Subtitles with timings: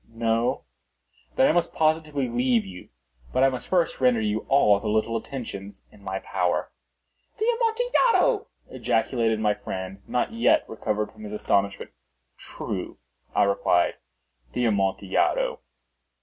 [0.15, 0.63] No?
[1.35, 2.89] Then I must positively leave you.
[3.31, 6.71] But I must first render you all the little attentions in my power."
[7.37, 11.91] "The Amontillado!" ejaculated my friend, not yet recovered from his astonishment.
[12.35, 12.97] "True,"
[13.35, 13.93] I replied;
[14.53, 15.59] "the Amontillado."